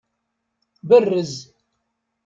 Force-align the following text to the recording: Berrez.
Berrez. 0.89 1.31